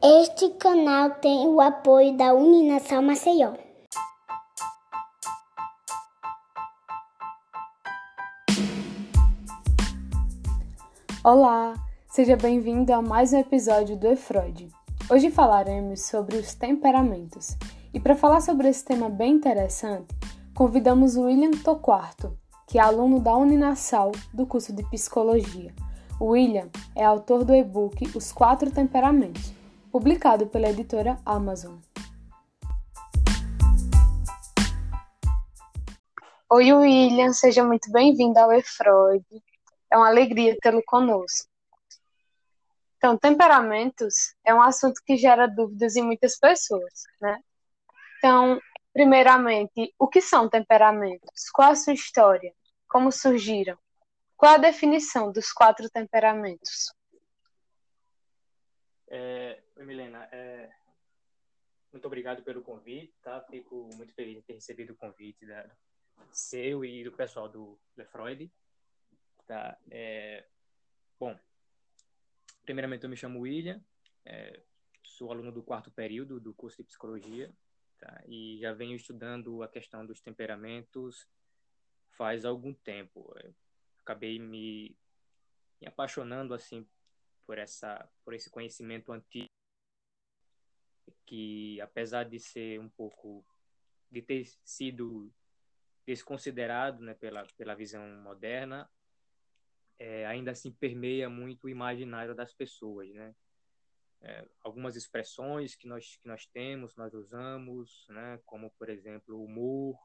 [0.00, 3.54] Este canal tem o apoio da Uninação Maceió.
[11.24, 11.74] Olá,
[12.08, 14.68] seja bem-vindo a mais um episódio do E-Freud.
[15.10, 17.56] Hoje falaremos sobre os temperamentos.
[17.92, 20.14] E para falar sobre esse tema bem interessante,
[20.54, 22.38] convidamos o William Toquarto,
[22.68, 25.74] que é aluno da Uninasal do curso de Psicologia.
[26.20, 29.52] William é autor do e-book Os Quatro Temperamentos,
[29.92, 31.76] publicado pela editora Amazon.
[36.50, 39.24] Oi, William, seja muito bem-vindo ao E-Freud.
[39.92, 41.48] É uma alegria tê-lo conosco.
[42.96, 47.38] Então, temperamentos é um assunto que gera dúvidas em muitas pessoas, né?
[48.18, 48.60] Então,
[48.92, 51.48] primeiramente, o que são temperamentos?
[51.52, 52.52] Qual a sua história?
[52.88, 53.78] Como surgiram?
[54.38, 56.94] Qual a definição dos quatro temperamentos?
[59.08, 60.28] É, oi, Milena.
[60.30, 60.70] É,
[61.92, 63.40] muito obrigado pelo convite, tá?
[63.50, 65.68] Fico muito feliz de ter recebido o convite da,
[66.30, 68.48] seu e do pessoal do Lefroid.
[69.44, 69.76] Tá?
[69.90, 70.46] É,
[71.18, 71.36] bom,
[72.64, 73.82] primeiramente eu me chamo William,
[74.24, 74.62] é,
[75.02, 77.52] sou aluno do quarto período do curso de psicologia
[77.98, 78.22] tá?
[78.28, 81.26] e já venho estudando a questão dos temperamentos
[82.12, 83.34] faz algum tempo.
[84.08, 84.96] Acabei me,
[85.78, 86.88] me apaixonando assim
[87.46, 89.50] por essa por esse conhecimento antigo
[91.26, 93.44] que apesar de ser um pouco
[94.10, 95.30] de ter sido
[96.06, 98.90] desconsiderado né, pela, pela visão moderna,
[99.98, 103.34] é, ainda assim permeia muito o imaginário das pessoas, né?
[104.22, 108.40] É, algumas expressões que nós que nós temos, nós usamos, né?
[108.46, 110.00] Como por exemplo humor,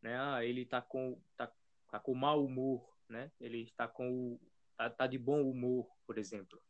[0.00, 0.16] né?
[0.16, 1.52] Ah, ele está com tá,
[1.90, 3.30] tá com mau humor, né?
[3.40, 4.38] Ele está com
[4.76, 6.60] tá, tá de bom humor, por exemplo.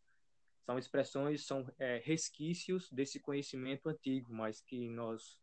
[0.66, 5.40] São expressões, são é, resquícios desse conhecimento antigo, mas que nós,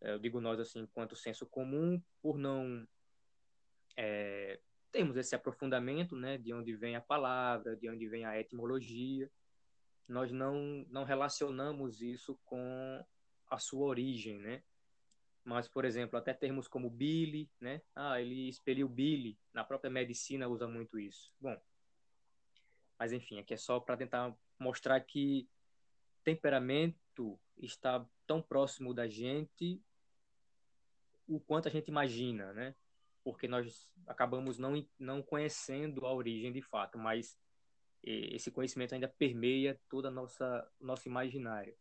[0.00, 2.86] é, eu digo nós assim, enquanto senso comum, por não
[3.96, 4.60] é,
[4.92, 9.30] temos esse aprofundamento, né, de onde vem a palavra, de onde vem a etimologia,
[10.06, 13.04] nós não não relacionamos isso com
[13.50, 14.62] a sua origem, né?
[15.48, 17.80] Mas, por exemplo, até termos como Billy, né?
[17.94, 19.38] Ah, ele expeliu Billy.
[19.52, 21.32] Na própria medicina usa muito isso.
[21.40, 21.58] Bom,
[22.98, 25.48] mas enfim, aqui é só para tentar mostrar que
[26.22, 29.80] temperamento está tão próximo da gente
[31.26, 32.74] o quanto a gente imagina, né?
[33.24, 37.38] porque nós acabamos não, não conhecendo a origem de fato, mas
[38.02, 41.76] esse conhecimento ainda permeia toda a nossa nosso imaginário.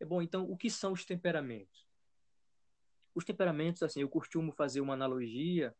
[0.00, 1.86] É bom, então, o que são os temperamentos?
[3.14, 5.74] Os temperamentos, assim, eu costumo fazer uma analogia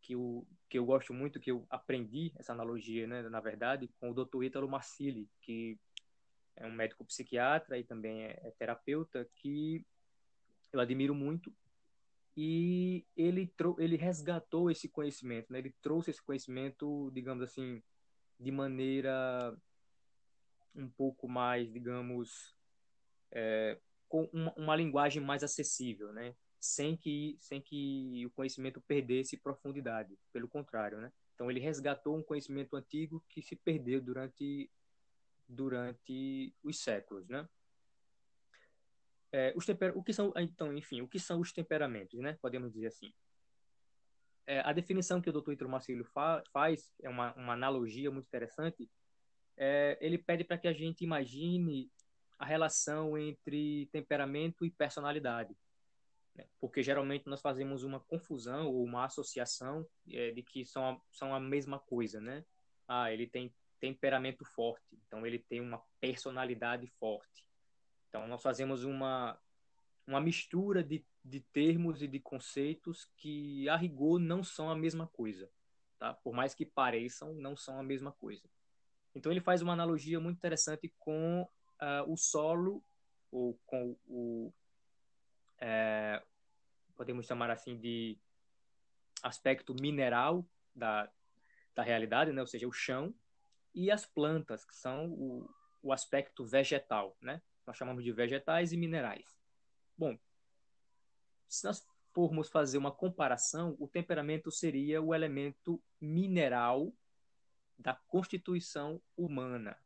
[0.00, 4.10] que eu, que eu gosto muito, que eu aprendi essa analogia, né, na verdade, com
[4.10, 4.44] o Dr.
[4.44, 5.78] Ítalo Marcilli, que
[6.56, 9.84] é um médico psiquiatra e também é, é terapeuta, que
[10.72, 11.52] eu admiro muito
[12.36, 15.58] e ele ele resgatou esse conhecimento, né?
[15.58, 17.82] Ele trouxe esse conhecimento, digamos assim,
[18.38, 19.54] de maneira
[20.74, 22.54] um pouco mais, digamos,
[23.32, 26.34] é, com uma, uma, linguagem mais acessível, né?
[26.60, 31.10] Sem que sem que o conhecimento perdesse profundidade, pelo contrário, né?
[31.34, 34.70] Então ele resgatou um conhecimento antigo que se perdeu durante
[35.48, 37.48] durante os séculos, né?
[39.32, 39.96] É, os temper...
[39.96, 43.12] o que são então enfim o que são os temperamentos né podemos dizer assim
[44.44, 45.52] é, a definição que o Dr.
[45.52, 48.90] Ítalo Marcílio fa faz é uma, uma analogia muito interessante
[49.56, 51.88] é, ele pede para que a gente imagine
[52.40, 55.56] a relação entre temperamento e personalidade
[56.34, 56.46] né?
[56.60, 61.34] porque geralmente nós fazemos uma confusão ou uma associação é, de que são a, são
[61.34, 62.44] a mesma coisa né
[62.88, 67.44] ah ele tem temperamento forte então ele tem uma personalidade forte
[68.10, 69.38] então, nós fazemos uma,
[70.06, 75.06] uma mistura de, de termos e de conceitos que, a rigor, não são a mesma
[75.06, 75.48] coisa.
[75.98, 76.12] Tá?
[76.12, 78.42] Por mais que pareçam, não são a mesma coisa.
[79.14, 82.82] Então, ele faz uma analogia muito interessante com uh, o solo,
[83.30, 84.52] ou com o.
[85.60, 86.22] É,
[86.96, 88.18] podemos chamar assim de
[89.22, 91.10] aspecto mineral da,
[91.74, 92.40] da realidade, né?
[92.40, 93.14] ou seja, o chão,
[93.74, 95.48] e as plantas, que são o,
[95.82, 97.40] o aspecto vegetal, né?
[97.66, 99.38] nós chamamos de vegetais e minerais.
[99.96, 100.18] Bom,
[101.48, 106.92] se nós formos fazer uma comparação, o temperamento seria o elemento mineral
[107.78, 109.78] da constituição humana,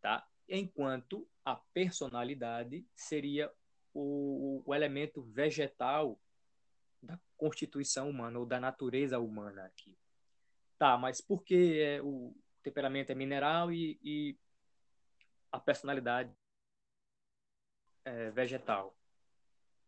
[0.00, 0.26] tá?
[0.48, 3.52] Enquanto a personalidade seria
[3.94, 6.18] o, o elemento vegetal
[7.02, 9.98] da constituição humana ou da natureza humana aqui.
[10.78, 14.38] Tá, mas por que é, o temperamento é mineral e, e
[15.50, 16.32] a personalidade
[18.04, 18.96] é, vegetal.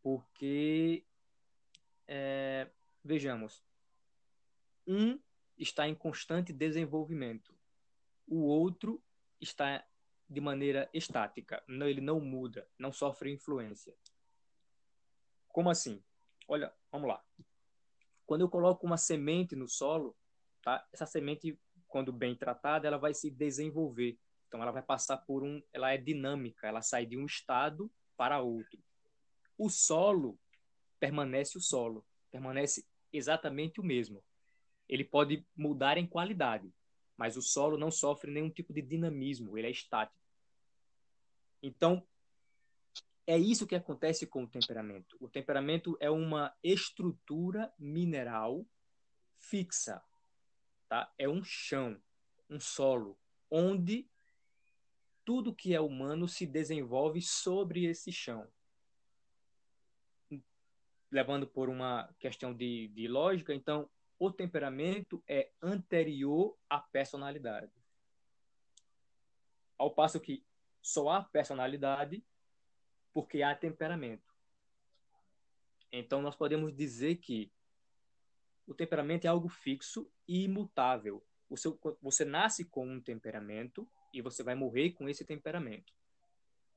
[0.02, 1.04] Porque,
[2.06, 2.68] é,
[3.02, 3.64] vejamos,
[4.86, 5.18] um
[5.56, 7.54] está em constante desenvolvimento,
[8.26, 9.02] o outro
[9.40, 9.84] está
[10.28, 13.94] de maneira estática, não, ele não muda, não sofre influência.
[15.48, 16.02] Como assim?
[16.48, 17.22] Olha, vamos lá.
[18.26, 20.16] Quando eu coloco uma semente no solo,
[20.62, 20.86] tá?
[20.92, 24.18] Essa semente, quando bem tratada, ela vai se desenvolver.
[24.48, 28.40] Então ela vai passar por um, ela é dinâmica, ela sai de um estado para
[28.40, 28.82] outro.
[29.58, 30.38] O solo
[30.98, 34.24] permanece o solo, permanece exatamente o mesmo.
[34.88, 36.72] Ele pode mudar em qualidade,
[37.16, 40.18] mas o solo não sofre nenhum tipo de dinamismo, ele é estático.
[41.62, 42.06] Então,
[43.26, 45.16] é isso que acontece com o temperamento.
[45.18, 48.66] O temperamento é uma estrutura mineral
[49.38, 50.02] fixa,
[50.88, 51.12] tá?
[51.18, 52.00] É um chão,
[52.50, 53.18] um solo,
[53.50, 54.06] onde
[55.24, 58.46] tudo que é humano se desenvolve sobre esse chão.
[61.10, 63.88] Levando por uma questão de, de lógica, então,
[64.18, 67.72] o temperamento é anterior à personalidade.
[69.76, 70.44] Ao passo que
[70.80, 72.24] só há personalidade
[73.12, 74.34] porque há temperamento.
[75.92, 77.52] Então, nós podemos dizer que
[78.66, 81.24] o temperamento é algo fixo e imutável.
[81.56, 85.92] Seu, você nasce com um temperamento e você vai morrer com esse temperamento.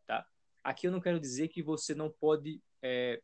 [0.06, 0.28] Tá?
[0.64, 3.22] Aqui eu não quero dizer que você não pode é,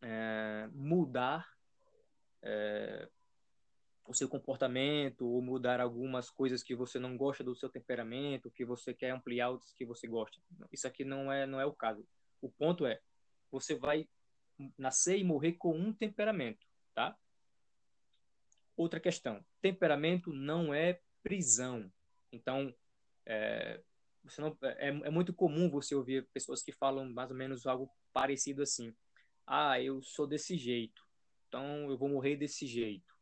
[0.00, 1.48] é, mudar
[2.42, 3.08] é,
[4.06, 8.64] o seu comportamento ou mudar algumas coisas que você não gosta do seu temperamento, que
[8.64, 10.38] você quer ampliar outras que você gosta.
[10.72, 12.06] Isso aqui não é não é o caso.
[12.40, 13.00] O ponto é
[13.50, 14.08] você vai
[14.78, 17.16] nascer e morrer com um temperamento, tá?
[18.76, 21.90] Outra questão, temperamento não é prisão.
[22.32, 22.74] Então,
[23.26, 23.80] é,
[24.24, 27.90] você não, é, é muito comum você ouvir pessoas que falam mais ou menos algo
[28.12, 28.94] parecido assim.
[29.46, 31.01] Ah, eu sou desse jeito,
[31.52, 33.14] então eu vou morrer desse jeito.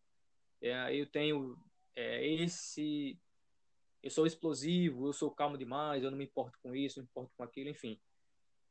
[0.62, 1.59] É, eu tenho
[1.97, 3.19] é, esse.
[4.00, 7.11] Eu sou explosivo, eu sou calmo demais, eu não me importo com isso, não me
[7.11, 8.00] importo com aquilo, enfim.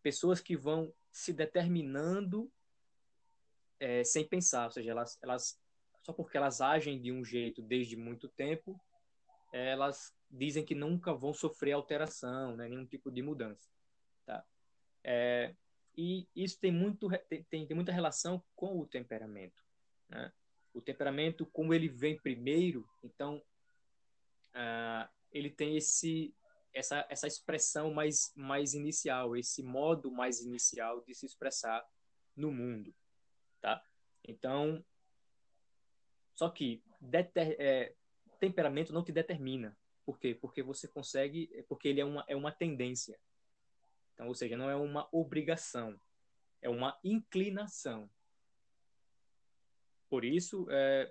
[0.01, 2.49] Pessoas que vão se determinando
[3.79, 5.59] é, sem pensar, ou seja, elas, elas
[6.03, 8.79] só porque elas agem de um jeito desde muito tempo,
[9.51, 13.69] elas dizem que nunca vão sofrer alteração, né, nenhum tipo de mudança,
[14.25, 14.43] tá?
[15.03, 15.53] É,
[15.99, 19.61] e isso tem muito tem, tem muita relação com o temperamento,
[20.07, 20.31] né?
[20.73, 23.43] o temperamento, como ele vem primeiro, então
[24.55, 26.33] uh, ele tem esse
[26.73, 31.85] essa essa expressão mais mais inicial, esse modo mais inicial de se expressar
[32.33, 32.95] no mundo,
[33.59, 33.83] tá?
[34.25, 34.81] Então,
[36.33, 37.93] só que deter, é,
[38.39, 39.77] temperamento não te determina.
[40.05, 40.33] Por quê?
[40.33, 43.19] Porque você consegue, porque ele é uma é uma tendência.
[44.19, 45.97] Então, ou seja, não é uma obrigação,
[46.61, 48.11] é uma inclinação.
[50.09, 51.09] Por isso, é,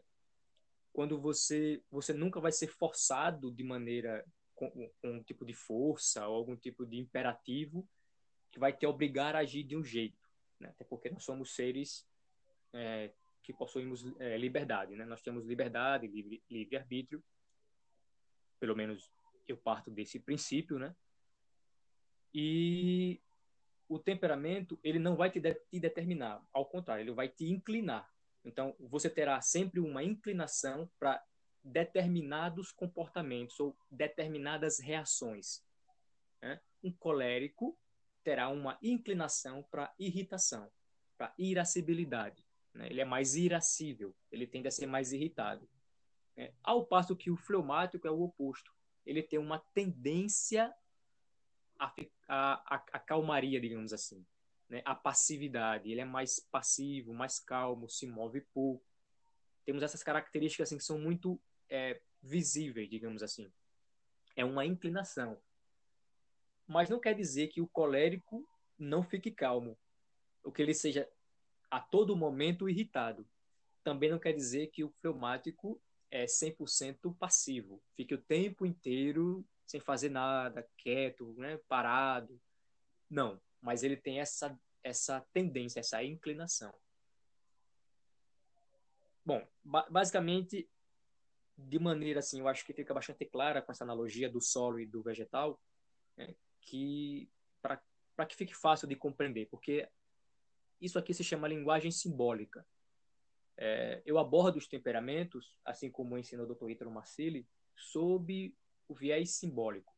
[0.92, 6.28] quando você você nunca vai ser forçado de maneira com, com, um tipo de força
[6.28, 7.88] ou algum tipo de imperativo
[8.50, 10.28] que vai te obrigar a agir de um jeito,
[10.60, 10.68] né?
[10.68, 12.06] até porque nós somos seres
[12.74, 13.10] é,
[13.42, 15.06] que possuímos é, liberdade, né?
[15.06, 17.24] Nós temos liberdade, livre, livre arbítrio,
[18.60, 19.10] pelo menos
[19.46, 20.94] eu parto desse princípio, né?
[22.34, 23.20] E
[23.88, 28.08] o temperamento ele não vai te, de, te determinar, ao contrário, ele vai te inclinar
[28.48, 31.22] então, você terá sempre uma inclinação para
[31.62, 35.62] determinados comportamentos ou determinadas reações.
[36.40, 36.58] Né?
[36.82, 37.78] Um colérico
[38.24, 40.70] terá uma inclinação para irritação,
[41.16, 42.42] para irascibilidade.
[42.72, 42.86] Né?
[42.88, 45.68] Ele é mais irascível, ele tende a ser mais irritado.
[46.34, 46.52] Né?
[46.62, 48.72] Ao passo que o fleumático é o oposto.
[49.04, 50.74] Ele tem uma tendência
[51.78, 51.94] à,
[52.28, 54.24] à, à calmaria, digamos assim
[54.68, 55.90] né, a passividade.
[55.90, 58.84] Ele é mais passivo, mais calmo, se move pouco.
[59.64, 63.50] Temos essas características assim, que são muito é, visíveis, digamos assim.
[64.36, 65.40] É uma inclinação.
[66.66, 68.46] Mas não quer dizer que o colérico
[68.78, 69.76] não fique calmo,
[70.44, 71.08] ou que ele seja
[71.70, 73.26] a todo momento irritado.
[73.82, 75.80] Também não quer dizer que o fleumático
[76.10, 82.40] é 100% passivo, fique o tempo inteiro sem fazer nada, quieto, né, parado.
[83.08, 86.74] Não, mas ele tem essa, essa tendência, essa inclinação.
[89.24, 90.66] Bom, ba basicamente,
[91.56, 94.86] de maneira assim, eu acho que fica bastante clara com essa analogia do solo e
[94.86, 95.60] do vegetal,
[96.16, 99.88] né, que para que fique fácil de compreender, porque
[100.80, 102.66] isso aqui se chama linguagem simbólica.
[103.56, 106.70] É, eu abordo os temperamentos, assim como ensinou o Dr.
[106.70, 107.46] Ítalo Marcilli,
[107.76, 108.52] sob
[108.88, 109.94] o viés simbólico.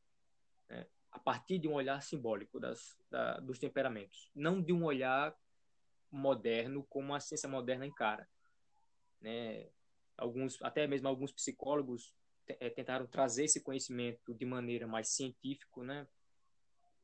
[0.68, 0.86] Né?
[1.12, 5.36] a partir de um olhar simbólico das, da, dos temperamentos, não de um olhar
[6.10, 8.28] moderno como a ciência moderna encara.
[9.20, 9.68] Né?
[10.16, 12.14] Alguns, até mesmo alguns psicólogos
[12.46, 16.06] é, tentaram trazer esse conhecimento de maneira mais científica, né?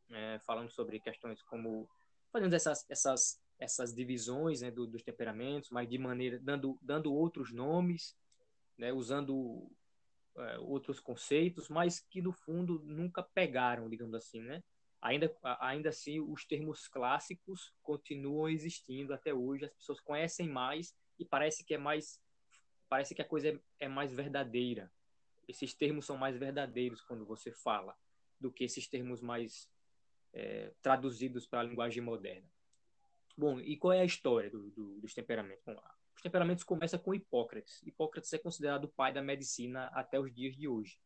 [0.08, 1.90] É, falando sobre questões como
[2.32, 7.52] fazendo essas essas essas divisões né, do, dos temperamentos, mas de maneira dando dando outros
[7.52, 8.16] nomes,
[8.78, 9.68] né, usando
[10.38, 14.62] é, outros conceitos, mas que no fundo nunca pegaram, digamos assim, né?
[15.00, 21.24] Ainda ainda assim os termos clássicos continuam existindo até hoje, as pessoas conhecem mais e
[21.24, 22.20] parece que é mais
[22.88, 24.90] parece que a coisa é, é mais verdadeira.
[25.46, 27.96] Esses termos são mais verdadeiros quando você fala
[28.40, 29.70] do que esses termos mais
[30.32, 32.48] é, traduzidos para a linguagem moderna.
[33.36, 35.62] Bom, e qual é a história do, do, dos temperamentos?
[35.64, 35.80] Bom,
[36.26, 37.80] temperamentos começam com Hipócrates.
[37.84, 40.98] Hipócrates é considerado o pai da medicina até os dias de hoje.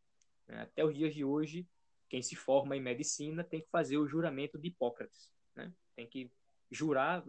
[0.48, 0.62] Né?
[0.62, 1.68] Até os dias de hoje,
[2.08, 5.30] quem se forma em medicina tem que fazer o juramento de Hipócrates.
[5.54, 5.70] Né?
[5.94, 6.32] Tem que
[6.70, 7.22] jurar,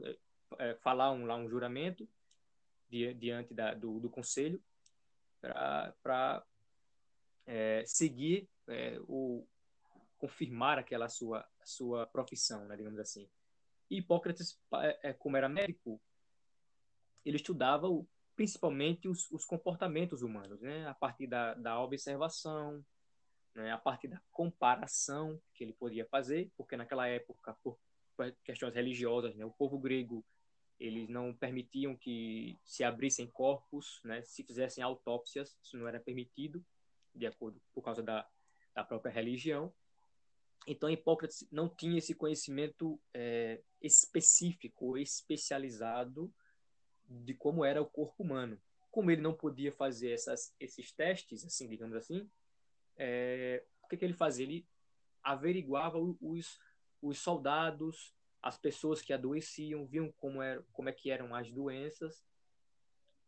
[0.58, 2.08] é, falar um, lá um juramento
[2.90, 4.62] diante da, do, do conselho
[6.02, 6.46] para
[7.46, 9.46] é, seguir é, o
[10.18, 13.28] confirmar aquela sua sua profissão, né, digamos assim.
[13.90, 14.60] E Hipócrates,
[15.20, 16.02] como era médico,
[17.26, 22.84] ele estudava o, principalmente os, os, comportamentos humanos, né, a partir da, da observação,
[23.56, 27.78] né, a partir da comparação que ele podia fazer, porque naquela época, por
[28.44, 30.26] questões religiosas, né, o povo grego
[30.80, 36.66] eles não permitiam que se abrissem corpos, né, se fizessem autópsias, isso não era permitido,
[37.14, 38.28] de acordo por causa da,
[38.74, 39.72] da própria religião.
[40.66, 46.34] Então, Hipócrates não tinha esse conhecimento é, específico, especializado
[47.24, 48.60] de como era o corpo humano.
[48.90, 52.30] Como ele não podia fazer essas, esses testes, assim, digamos assim,
[52.98, 54.46] é, o que, que ele fazia?
[54.46, 54.68] Ele
[55.24, 56.60] averiguava os,
[57.02, 62.24] os soldados, as pessoas que adoeciam, viam como, era, como é que eram as doenças,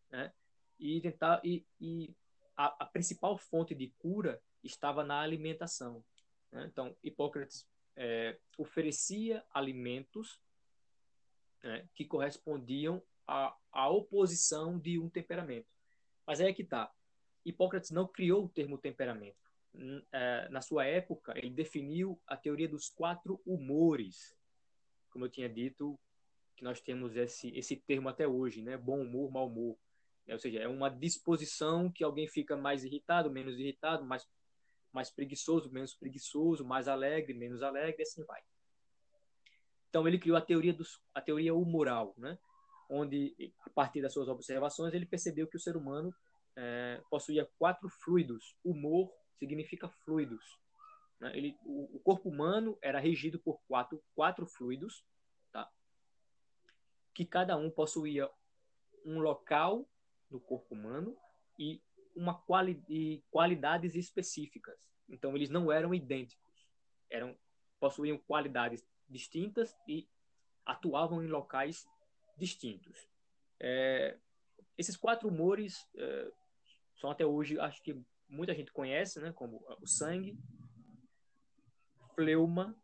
[0.10, 0.34] né?
[0.80, 2.16] E tentar e, e
[2.58, 6.04] a, a, principal fonte de cura estava na alimentação.
[6.52, 6.66] Né?
[6.66, 10.42] Então, Hipócrates é, oferecia alimentos
[11.64, 15.68] né, que correspondiam à, à oposição de um temperamento.
[16.26, 16.92] Mas aí é que está.
[17.46, 19.44] Hipócrates não criou o termo temperamento.
[20.12, 24.36] É, na sua época, ele definiu a teoria dos quatro humores,
[25.10, 26.00] como eu tinha dito,
[26.56, 28.78] que nós temos esse, esse termo até hoje, né?
[28.78, 29.78] Bom humor, mau humor.
[30.28, 34.26] Ou seja, é uma disposição que alguém fica mais irritado, menos irritado, mais,
[34.92, 38.42] mais preguiçoso, menos preguiçoso, mais alegre, menos alegre, e assim vai.
[39.90, 42.38] Então ele criou a teoria dos, a teoria humoral, né?
[42.90, 46.14] Onde a partir das suas observações ele percebeu que o ser humano
[46.56, 48.56] é, possuía quatro fluidos.
[48.64, 50.60] Humor significa fluidos.
[51.20, 51.38] Né?
[51.38, 55.04] Ele, o, o, corpo humano era regido por quatro, quatro fluidos,
[55.52, 55.70] tá?
[57.14, 58.30] que cada um possuía
[59.06, 59.88] um local
[60.30, 61.18] no corpo humano
[61.58, 61.82] e
[62.16, 64.78] uma quali e qualidades específicas.
[65.10, 66.68] Então eles não eram idênticos,
[67.10, 67.38] eram
[67.80, 70.08] possuíam qualidades distintas e
[70.66, 71.86] atuavam em locais
[72.38, 73.08] distintos.
[73.60, 74.18] É,
[74.78, 76.32] esses quatro humores é,
[76.96, 80.38] são até hoje, acho que muita gente conhece, né, como o sangue,
[82.16, 82.76] fleuma,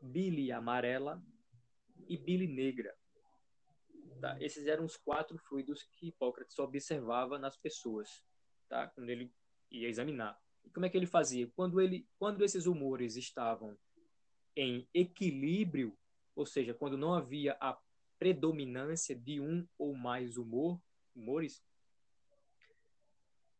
[0.00, 1.22] bile amarela
[2.08, 2.94] e bile negra.
[4.20, 4.40] Tá?
[4.40, 8.22] Esses eram os quatro fluidos que Hipócrates observava nas pessoas,
[8.68, 8.88] tá?
[8.88, 9.32] quando ele
[9.70, 10.38] ia examinar.
[10.64, 11.50] E como é que ele fazia?
[11.54, 13.76] Quando, ele, quando esses humores estavam
[14.56, 15.96] em equilíbrio,
[16.34, 17.78] ou seja, quando não havia a
[18.18, 20.80] predominância de um ou mais humor,
[21.14, 21.62] humores,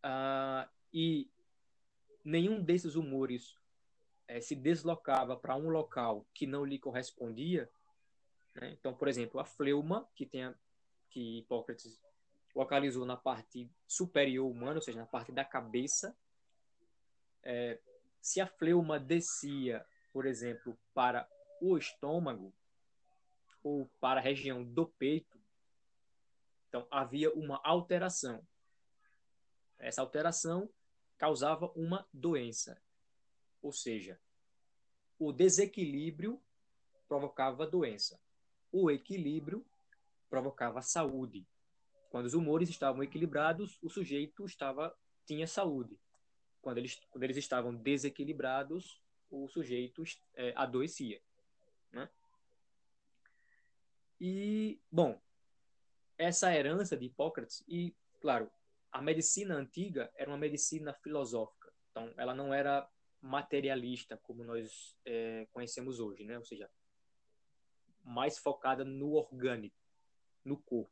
[0.04, 1.30] uh, e
[2.24, 3.56] nenhum desses humores
[4.26, 7.70] é, se deslocava para um local que não lhe correspondia,
[8.54, 8.70] né?
[8.70, 10.54] então, por exemplo, a fleuma, que, tem a,
[11.10, 12.00] que Hipócrates
[12.54, 16.16] localizou na parte superior humana, ou seja, na parte da cabeça,
[17.42, 17.78] é,
[18.20, 21.28] se a fleuma descia, por exemplo, para
[21.60, 22.52] o estômago
[23.64, 25.40] ou para a região do peito,
[26.68, 28.46] então havia uma alteração.
[29.78, 30.70] Essa alteração
[31.16, 32.80] causava uma doença.
[33.62, 34.20] Ou seja,
[35.18, 36.40] o desequilíbrio
[37.08, 38.20] provocava doença.
[38.70, 39.64] O equilíbrio
[40.28, 41.46] provocava saúde.
[42.10, 45.98] Quando os humores estavam equilibrados, o sujeito estava tinha saúde.
[46.60, 50.02] Quando eles, quando eles estavam desequilibrados, o sujeito
[50.34, 51.20] é, adoecia.
[51.92, 52.08] Né?
[54.26, 55.20] E, bom,
[56.16, 58.50] essa herança de Hipócrates, e, claro,
[58.90, 61.70] a medicina antiga era uma medicina filosófica.
[61.90, 62.88] Então, ela não era
[63.20, 66.38] materialista como nós é, conhecemos hoje, né?
[66.38, 66.70] Ou seja,
[68.02, 69.76] mais focada no orgânico,
[70.42, 70.90] no corpo.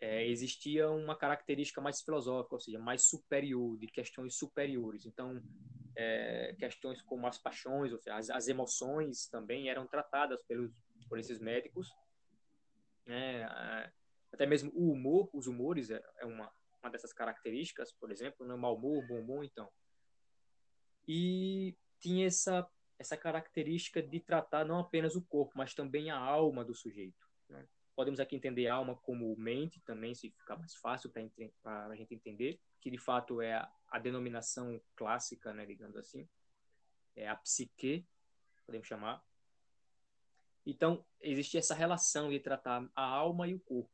[0.00, 5.04] É, existia uma característica mais filosófica, ou seja, mais superior, de questões superiores.
[5.04, 5.42] Então,
[5.94, 10.72] é, questões como as paixões, ou seja, as, as, emoções também eram tratadas pelos,
[11.10, 11.94] por esses médicos.
[13.06, 13.44] Né?
[14.32, 18.54] Até mesmo o humor, os humores é, é uma, uma dessas características, por exemplo, né?
[18.56, 19.70] mau humor, bom humor, então.
[21.08, 26.64] E tinha essa essa característica de tratar não apenas o corpo, mas também a alma
[26.64, 27.26] do sujeito.
[27.48, 27.66] Né?
[27.94, 32.60] Podemos aqui entender alma como mente também, se ficar mais fácil para a gente entender,
[32.80, 36.28] que de fato é a, a denominação clássica, né, digamos assim,
[37.14, 38.06] é a psique,
[38.64, 39.22] podemos chamar.
[40.66, 43.90] Então, existe essa relação de tratar a alma e o corpo.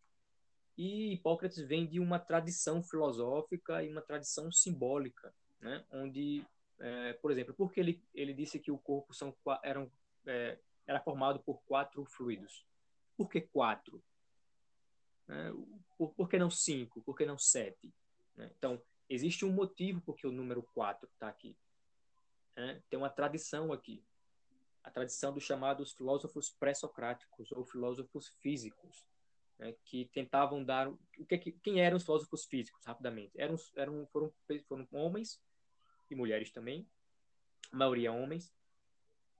[0.76, 5.84] E Hipócrates vem de uma tradição filosófica e uma tradição simbólica, né?
[5.90, 6.46] onde,
[6.78, 9.92] é, por exemplo, porque ele, ele disse que o corpo são, eram,
[10.26, 12.64] é, era formado por quatro fluidos.
[13.18, 14.02] Por que quatro?
[15.28, 15.52] É,
[15.98, 17.02] por, por, que não cinco?
[17.02, 17.92] Por que não sete?
[18.34, 18.50] Né?
[18.56, 21.54] Então, existe um motivo porque o número quatro está aqui.
[22.56, 22.82] Né?
[22.88, 24.02] Tem uma tradição aqui.
[24.84, 29.06] A tradição dos chamados filósofos pré-socráticos ou filósofos físicos
[29.58, 30.98] né, que tentavam dar o
[31.28, 33.32] que, quem eram os filósofos físicos rapidamente?
[33.40, 34.32] Eram eram foram
[34.66, 35.40] foram homens
[36.10, 36.86] e mulheres também
[37.72, 38.52] a maioria homens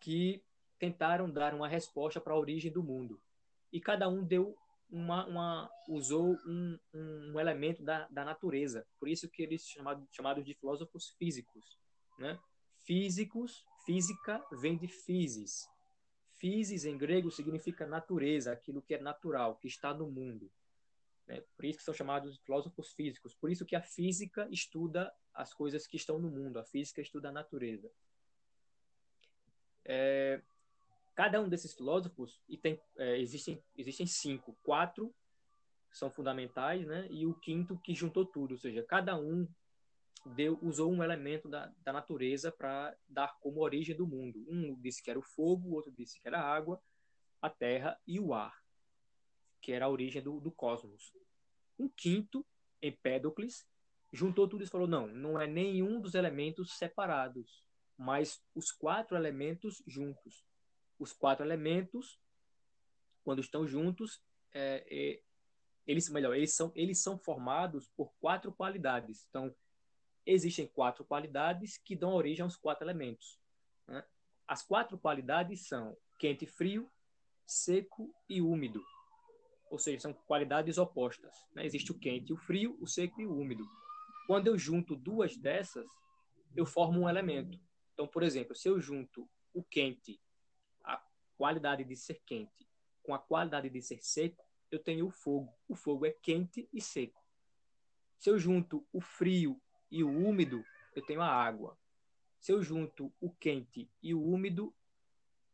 [0.00, 0.42] que
[0.78, 3.20] tentaram dar uma resposta para a origem do mundo.
[3.72, 4.56] E cada um deu
[4.90, 8.86] uma, uma usou um, um, elemento da, da natureza.
[8.98, 11.78] Por isso que eles chamados chamados de filósofos físicos
[12.18, 12.38] né?
[12.84, 15.68] Físicos física vem de physis
[16.42, 20.50] Physis em grego significa natureza, aquilo que é natural, que está no mundo.
[21.28, 23.32] É, por isso que são chamados filósofos físicos.
[23.32, 26.58] Por isso que a física estuda as coisas que estão no mundo.
[26.58, 27.88] A física estuda a natureza.
[29.84, 30.42] É,
[31.14, 35.14] cada um desses filósofos e tem é, existem existem cinco, quatro
[35.92, 37.06] são fundamentais, né?
[37.08, 39.46] E o quinto que juntou tudo, ou seja, cada um
[40.24, 44.44] deu, usou um elemento da, da natureza para dar como origem do mundo.
[44.48, 46.80] Um disse que era o fogo, o outro disse que era a água,
[47.40, 48.62] a terra e o ar,
[49.60, 51.12] que era a origem do, do cosmos.
[51.78, 52.46] Um quinto,
[52.80, 53.66] Empédocles,
[54.12, 57.64] juntou tudo e falou: não, não é nenhum dos elementos separados,
[57.96, 60.44] mas os quatro elementos juntos.
[60.98, 62.20] Os quatro elementos,
[63.24, 65.22] quando estão juntos, é, é,
[65.86, 69.26] eles, melhor, eles são, eles são formados por quatro qualidades.
[69.28, 69.54] Então,
[70.24, 73.38] existem quatro qualidades que dão origem aos quatro elementos.
[73.86, 74.04] Né?
[74.46, 76.90] As quatro qualidades são quente e frio,
[77.46, 78.84] seco e úmido.
[79.70, 81.34] Ou seja, são qualidades opostas.
[81.54, 81.64] Né?
[81.64, 83.64] Existe o quente, o frio, o seco e o úmido.
[84.26, 85.88] Quando eu junto duas dessas,
[86.54, 87.58] eu formo um elemento.
[87.92, 90.20] Então, por exemplo, se eu junto o quente,
[90.84, 91.02] a
[91.36, 92.68] qualidade de ser quente,
[93.02, 95.52] com a qualidade de ser seco, eu tenho o fogo.
[95.68, 97.22] O fogo é quente e seco.
[98.18, 99.60] Se eu junto o frio
[99.92, 100.64] e o úmido,
[100.96, 101.78] eu tenho a água.
[102.40, 104.74] Se eu junto o quente e o úmido,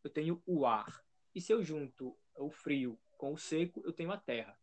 [0.03, 1.05] eu tenho o ar.
[1.35, 4.57] E se eu junto o frio com o seco, eu tenho a terra.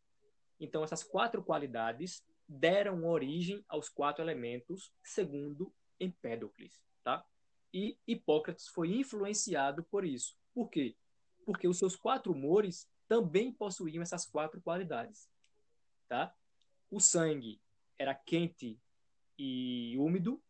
[0.57, 6.81] Então, essas quatro qualidades deram origem aos quatro elementos, segundo Empédocles.
[7.03, 7.25] Tá?
[7.73, 10.37] E Hipócrates foi influenciado por isso.
[10.53, 10.95] Por quê?
[11.45, 15.29] Porque os seus quatro humores também possuíam essas quatro qualidades.
[16.07, 16.33] Tá?
[16.89, 17.59] O sangue
[17.99, 18.79] era quente
[19.37, 20.41] e úmido.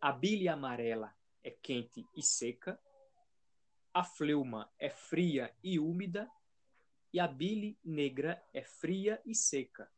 [0.00, 2.78] A bile amarela é quente e seca.
[3.92, 6.30] A fleuma é fria e úmida.
[7.12, 9.90] E a bile negra é fria e seca.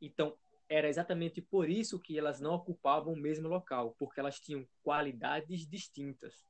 [0.00, 0.36] Então,
[0.68, 5.66] era exatamente por isso que elas não ocupavam o mesmo local, porque elas tinham qualidades
[5.66, 6.46] distintas.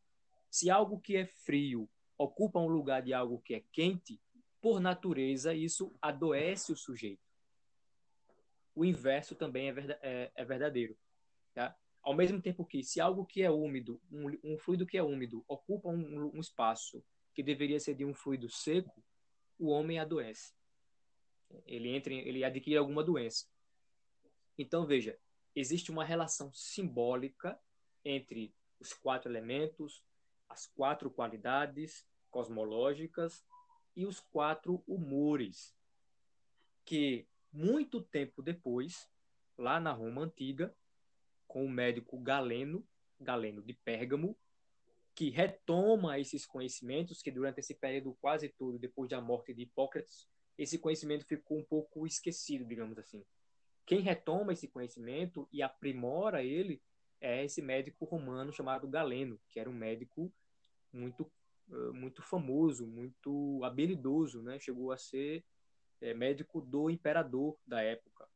[0.50, 4.20] Se algo que é frio ocupa um lugar de algo que é quente,
[4.60, 7.33] por natureza isso adoece o sujeito
[8.74, 10.96] o inverso também é, é, é verdadeiro.
[11.52, 11.76] Tá?
[12.02, 15.44] Ao mesmo tempo que, se algo que é úmido, um, um fluido que é úmido,
[15.48, 19.02] ocupa um, um espaço que deveria ser de um fluido seco,
[19.58, 20.54] o homem adoece.
[21.66, 23.46] Ele entra, ele adquire alguma doença.
[24.58, 25.18] Então veja,
[25.54, 27.58] existe uma relação simbólica
[28.04, 30.04] entre os quatro elementos,
[30.48, 33.44] as quatro qualidades cosmológicas
[33.96, 35.74] e os quatro humores
[36.84, 39.08] que muito tempo depois,
[39.56, 40.74] lá na Roma antiga,
[41.46, 42.84] com o médico Galeno,
[43.20, 44.36] Galeno de Pérgamo,
[45.14, 50.28] que retoma esses conhecimentos que durante esse período quase todo depois da morte de Hipócrates,
[50.58, 53.24] esse conhecimento ficou um pouco esquecido, digamos assim.
[53.86, 56.82] Quem retoma esse conhecimento e aprimora ele
[57.20, 60.32] é esse médico romano chamado Galeno, que era um médico
[60.92, 61.30] muito
[61.70, 64.58] eh, muito famoso, muito habilidoso, né?
[64.58, 65.44] Chegou a ser
[66.04, 68.28] é, médico do imperador da época,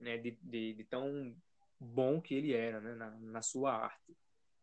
[0.00, 0.18] né?
[0.18, 1.34] De, de, de, tão
[1.78, 2.94] bom que ele era, né?
[2.94, 4.16] Na, na sua arte.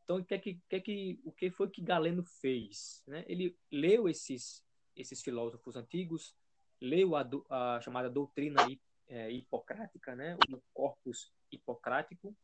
[0.03, 3.03] Então, o que, é que, que, é que, o que foi que Galeno fez?
[3.07, 3.23] Né?
[3.27, 6.35] Ele leu esses, esses filósofos antigos,
[6.81, 8.59] leu a, a chamada doutrina
[9.07, 10.35] é, hipocrática, né?
[10.49, 12.35] o corpus hipocrático,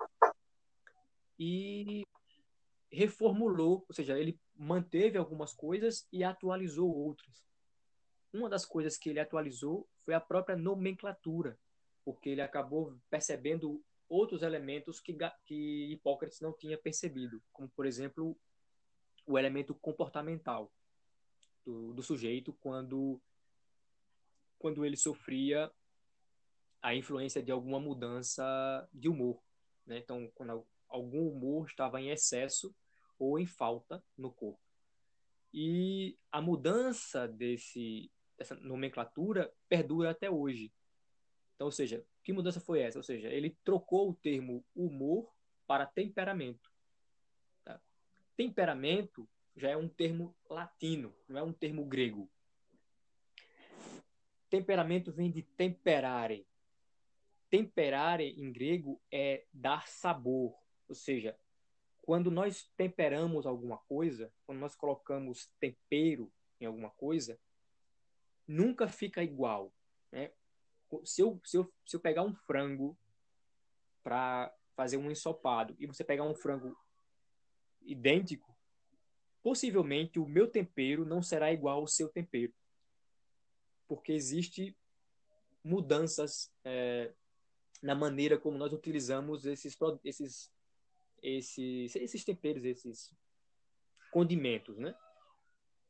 [1.39, 2.05] e
[2.91, 7.43] reformulou, ou seja, ele manteve algumas coisas e atualizou outras.
[8.35, 11.57] Uma das coisas que ele atualizou foi a própria nomenclatura,
[12.03, 18.37] porque ele acabou percebendo outros elementos que, que Hipócrates não tinha percebido, como, por exemplo,
[19.25, 20.69] o elemento comportamental
[21.63, 23.21] do, do sujeito quando,
[24.59, 25.71] quando ele sofria
[26.81, 28.45] a influência de alguma mudança
[28.93, 29.41] de humor.
[29.85, 29.99] Né?
[29.99, 32.75] Então, quando algum humor estava em excesso
[33.17, 34.59] ou em falta no corpo.
[35.57, 40.73] E a mudança desse, dessa nomenclatura perdura até hoje.
[41.55, 42.99] Então, ou seja, que mudança foi essa?
[42.99, 45.31] Ou seja, ele trocou o termo humor
[45.65, 46.71] para temperamento.
[47.63, 47.79] Tá?
[48.35, 52.29] Temperamento já é um termo latino, não é um termo grego.
[54.49, 56.45] Temperamento vem de temperare.
[57.49, 60.55] Temperare em grego é dar sabor,
[60.89, 61.37] ou seja,
[62.01, 67.39] quando nós temperamos alguma coisa, quando nós colocamos tempero em alguma coisa,
[68.47, 69.73] nunca fica igual.
[70.11, 70.31] Né?
[71.03, 72.97] se eu, se eu, se eu pegar um frango
[74.03, 76.77] para fazer um ensopado e você pegar um frango
[77.81, 78.55] idêntico,
[79.41, 82.53] possivelmente o meu tempero não será igual ao seu tempero.
[83.87, 84.77] Porque existe
[85.63, 87.13] mudanças é,
[87.81, 90.51] na maneira como nós utilizamos esses, esses,
[91.21, 93.13] esses, esses temperos, esses
[94.11, 94.95] condimentos, né?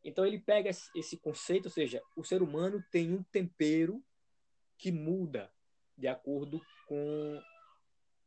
[0.05, 4.05] Então ele pega esse conceito, ou seja, o ser humano tem um tempero
[4.77, 5.51] que muda
[5.97, 7.41] de acordo com,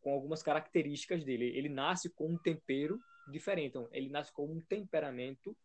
[0.01, 1.57] com algumas características dele.
[1.57, 2.99] Ele nasce com um tempero
[3.31, 5.57] diferente, então, ele nasce com um temperamento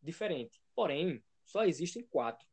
[0.00, 0.62] diferente.
[0.74, 2.46] Porém, só existem quatro,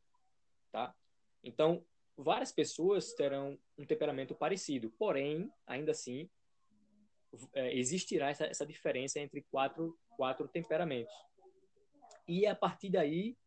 [0.70, 0.94] tá?
[1.42, 1.86] Então,
[2.18, 6.30] várias pessoas terão um temperamento parecido, porém, ainda assim,
[7.54, 11.14] é, existirá essa, essa diferença entre quatro, quatro temperamentos.
[12.28, 13.38] E a partir daí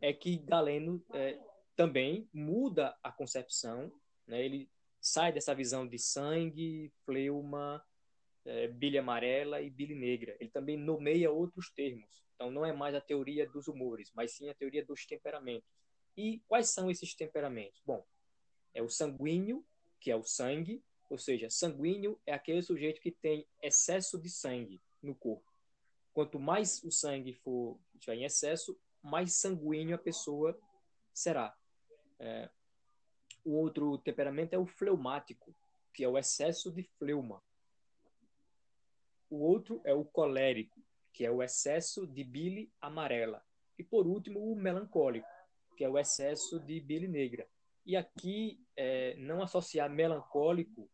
[0.00, 1.38] é que Galeno é,
[1.74, 3.92] também muda a concepção,
[4.26, 4.44] né?
[4.44, 7.84] ele sai dessa visão de sangue, fleuma,
[8.44, 10.36] é, bile amarela e bile negra.
[10.40, 12.24] Ele também nomeia outros termos.
[12.34, 15.68] Então, não é mais a teoria dos humores, mas sim a teoria dos temperamentos.
[16.16, 17.82] E quais são esses temperamentos?
[17.84, 18.04] Bom,
[18.74, 19.64] é o sanguíneo,
[20.00, 24.80] que é o sangue, ou seja, sanguíneo é aquele sujeito que tem excesso de sangue
[25.02, 25.55] no corpo.
[26.16, 30.58] Quanto mais o sangue for em excesso, mais sanguíneo a pessoa
[31.12, 31.54] será.
[32.18, 32.48] É,
[33.44, 35.54] o outro temperamento é o fleumático,
[35.92, 37.42] que é o excesso de fleuma.
[39.28, 40.80] O outro é o colérico,
[41.12, 43.44] que é o excesso de bile amarela.
[43.78, 45.28] E por último, o melancólico,
[45.76, 47.46] que é o excesso de bile negra.
[47.84, 50.88] E aqui, é, não associar melancólico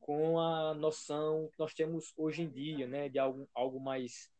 [0.00, 4.34] com a noção que nós temos hoje em dia, né, de algo, algo mais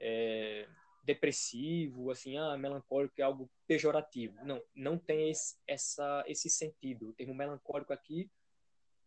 [0.00, 0.68] é,
[1.04, 4.34] depressivo, assim, ah, melancólico é algo pejorativo.
[4.44, 7.08] Não, não tem esse, essa, esse sentido.
[7.08, 8.30] O termo melancólico aqui,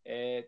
[0.05, 0.47] é,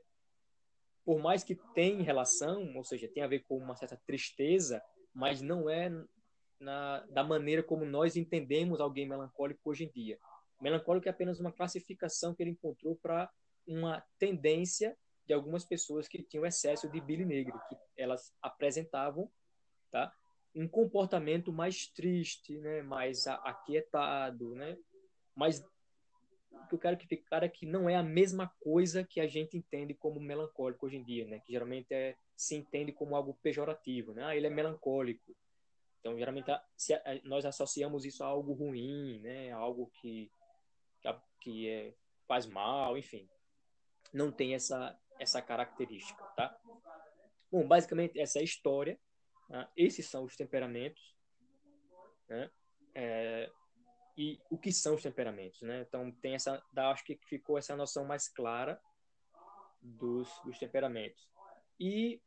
[1.04, 4.82] por mais que tenha relação, ou seja, tem a ver com uma certa tristeza,
[5.14, 5.92] mas não é
[6.60, 10.20] na, da maneira como nós entendemos alguém melancólico hoje em dia.
[10.62, 13.32] Melancólico é apenas uma classificação que ele encontrou para
[13.66, 19.32] uma tendência de algumas pessoas que tinham excesso de bile negro, que elas apresentavam,
[19.92, 20.14] tá?
[20.56, 24.78] um comportamento mais triste, né, mais aquietado, né?
[25.36, 25.64] Mas
[26.52, 29.20] o que eu quero que fique claro é que não é a mesma coisa que
[29.20, 31.40] a gente entende como melancólico hoje em dia, né?
[31.40, 34.24] Que geralmente é, se entende como algo pejorativo, né?
[34.26, 35.36] Ah, ele é melancólico.
[36.00, 36.48] Então, geralmente,
[37.24, 39.52] nós associamos isso a algo ruim, né?
[39.52, 40.32] A algo que,
[41.42, 41.94] que é,
[42.28, 43.30] faz mal, enfim.
[44.14, 46.58] Não tem essa, essa característica, tá?
[47.52, 49.00] Bom, basicamente, essa é a história
[49.50, 49.68] né?
[49.76, 51.16] Esses são os temperamentos.
[52.28, 52.52] Né?
[52.94, 53.52] É,
[54.18, 55.86] e o que são os temperamentos, né?
[55.88, 58.80] Então tem essa, acho que ficou essa noção mais clara
[59.82, 61.28] dos, dos temperamentos.
[61.80, 62.22] E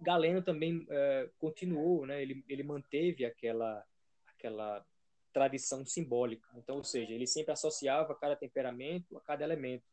[0.00, 2.22] Galeno também é, continuou, né?
[2.22, 3.84] Ele, ele manteve aquela
[4.28, 4.84] aquela
[5.32, 6.48] tradição simbólica.
[6.56, 9.84] Então, ou seja, ele sempre associava cada temperamento a cada elemento.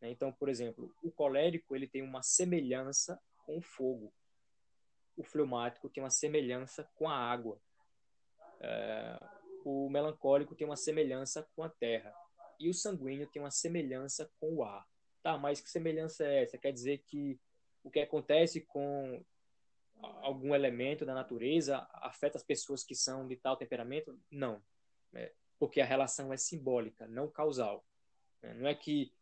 [0.00, 0.10] Né?
[0.10, 4.12] Então, por exemplo, o colérico ele tem uma semelhança com o fogo.
[5.16, 7.60] O fleumático tem uma semelhança com a água.
[8.60, 9.18] É,
[9.64, 12.14] o melancólico tem uma semelhança com a terra.
[12.58, 14.86] E o sanguíneo tem uma semelhança com o ar.
[15.22, 16.58] Tá, mas que semelhança é essa?
[16.58, 17.40] Quer dizer que
[17.82, 19.24] o que acontece com
[20.22, 24.18] algum elemento da natureza afeta as pessoas que são de tal temperamento?
[24.30, 24.62] Não.
[25.14, 27.84] É, porque a relação é simbólica, não causal.
[28.42, 29.12] É, não é que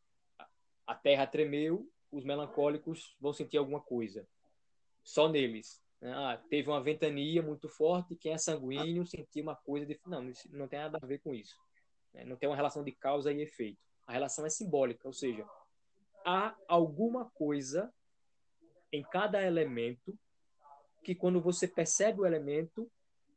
[0.87, 4.27] a terra tremeu, os melancólicos vão sentir alguma coisa.
[5.05, 5.83] Só neles.
[6.01, 6.13] Né?
[6.13, 9.99] Ah, teve uma ventania muito forte, quem é sanguíneo sentiu uma coisa de.
[10.07, 11.57] Não, não tem nada a ver com isso.
[12.13, 12.25] Né?
[12.25, 13.79] Não tem uma relação de causa e efeito.
[14.07, 15.47] A relação é simbólica, ou seja,
[16.25, 17.93] há alguma coisa
[18.93, 20.19] em cada elemento
[21.03, 22.91] que quando você percebe o elemento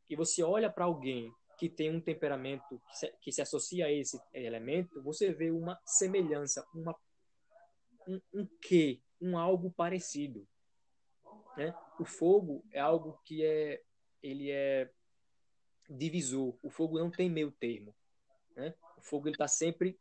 [0.08, 3.92] e você olha para alguém que tem um temperamento que se, que se, associa a
[3.92, 6.94] esse elemento, você vê uma semelhança, uma,
[8.06, 10.46] um, um quê, um algo parecido.
[11.56, 11.74] Né?
[11.98, 13.82] O fogo é algo que é,
[14.22, 14.90] ele é
[15.88, 16.56] divisor.
[16.62, 17.94] O fogo não tem meio termo.
[18.54, 18.74] Né?
[18.96, 19.98] O fogo ele está sempre,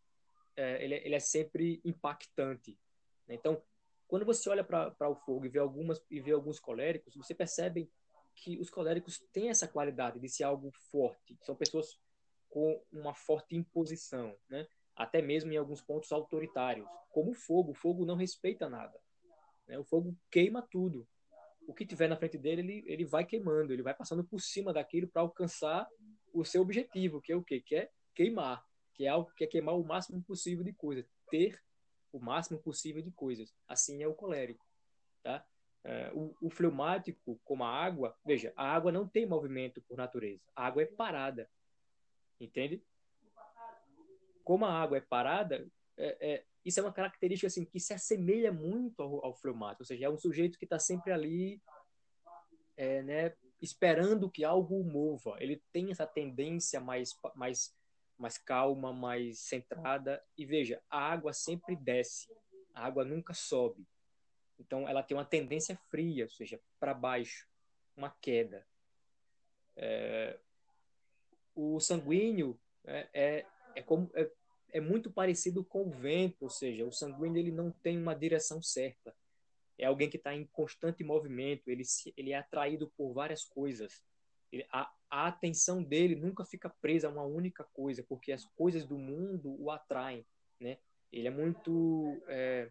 [0.56, 2.78] é, ele, é, ele é sempre impactante.
[3.28, 3.36] Né?
[3.36, 3.62] Então,
[4.08, 7.90] quando você olha para o fogo e vê algumas e vê alguns coléricos, você percebe
[8.36, 11.38] que os coléricos têm essa qualidade de ser algo forte.
[11.42, 12.00] São pessoas
[12.50, 14.68] com uma forte imposição, né?
[14.96, 17.72] Até mesmo em alguns pontos autoritários, como o fogo.
[17.72, 18.98] O fogo não respeita nada.
[19.68, 19.78] Né?
[19.78, 21.08] O fogo queima tudo.
[21.68, 24.72] O que tiver na frente dele, ele, ele vai queimando, ele vai passando por cima
[24.72, 25.88] daquilo para alcançar
[26.34, 27.62] o seu objetivo, que é o quê?
[27.62, 31.62] Que é queimar, que é algo que é queimar o máximo possível de coisa, ter
[32.12, 33.54] o máximo possível de coisas.
[33.68, 34.66] Assim é o colérico,
[35.24, 35.46] tá?
[35.84, 40.42] É, o, o fleumático, como a água, veja, a água não tem movimento por natureza.
[40.56, 41.50] A água é parada,
[42.40, 42.84] entende?
[44.44, 48.52] Como a água é parada, é, é, isso é uma característica assim que se assemelha
[48.52, 51.62] muito ao, ao fleumático, ou seja, é um sujeito que está sempre ali,
[52.76, 55.38] é, né, esperando que algo mova.
[55.40, 57.74] Ele tem essa tendência mais, mais
[58.18, 60.24] mais calma, mais centrada.
[60.38, 62.28] E veja, a água sempre desce,
[62.74, 63.86] a água nunca sobe.
[64.58, 67.48] Então, ela tem uma tendência fria, ou seja, para baixo,
[67.96, 68.66] uma queda.
[69.76, 70.40] É...
[71.54, 74.30] O sanguíneo é, é, é, como, é,
[74.76, 78.62] é muito parecido com o vento, ou seja, o sanguíneo ele não tem uma direção
[78.62, 79.16] certa.
[79.78, 84.04] É alguém que está em constante movimento, ele, se, ele é atraído por várias coisas.
[84.52, 88.86] Ele, a, a atenção dele nunca fica presa a uma única coisa, porque as coisas
[88.86, 90.26] do mundo o atraem,
[90.60, 90.78] né?
[91.10, 92.70] Ele é muito é,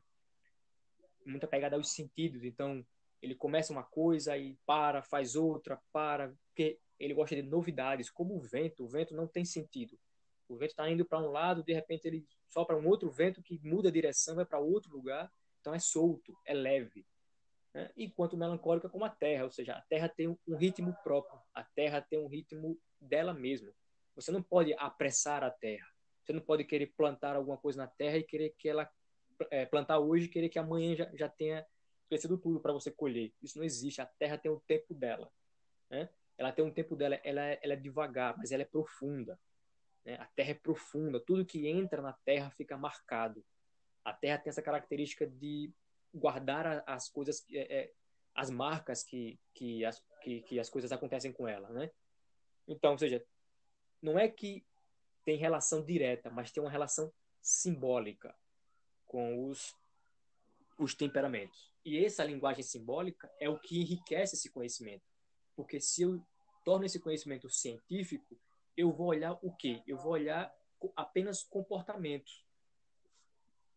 [1.24, 2.84] muito apegado aos sentidos, então
[3.22, 8.36] ele começa uma coisa e para, faz outra, para, porque ele gosta de novidades, como
[8.36, 8.84] o vento.
[8.84, 9.98] O vento não tem sentido.
[10.48, 13.58] O vento está indo para um lado, de repente ele sopra um outro vento que
[13.62, 15.32] muda a direção, vai para outro lugar.
[15.60, 17.06] Então é solto, é leve
[17.74, 17.90] né?
[17.96, 22.00] enquanto melancólica como a Terra, ou seja, a Terra tem um ritmo próprio, a Terra
[22.00, 23.72] tem um ritmo dela mesma.
[24.14, 25.86] Você não pode apressar a Terra.
[26.22, 28.88] Você não pode querer plantar alguma coisa na Terra e querer que ela
[29.50, 31.66] é, plantar hoje e querer que amanhã já, já tenha
[32.08, 33.32] crescido tudo para você colher.
[33.42, 34.00] Isso não existe.
[34.00, 35.30] A Terra tem o tempo dela.
[35.90, 36.08] Né?
[36.38, 39.38] Ela tem um tempo dela, ela, é, ela é devagar, mas ela é profunda.
[40.04, 40.14] Né?
[40.14, 41.20] A Terra é profunda.
[41.20, 43.44] Tudo que entra na Terra fica marcado.
[44.04, 45.72] A Terra tem essa característica de
[46.12, 47.92] guardar as coisas, é, é,
[48.34, 51.90] as marcas que, que, as, que, que as coisas acontecem com ela, né?
[52.68, 53.24] Então, ou seja,
[54.00, 54.64] não é que
[55.24, 58.34] tem relação direta, mas tem uma relação simbólica
[59.06, 59.74] com os,
[60.78, 61.72] os temperamentos.
[61.84, 65.04] E essa linguagem simbólica é o que enriquece esse conhecimento.
[65.54, 66.24] Porque se eu
[66.64, 68.38] torno esse conhecimento científico,
[68.76, 69.82] eu vou olhar o quê?
[69.86, 70.52] Eu vou olhar
[70.96, 72.44] apenas comportamentos.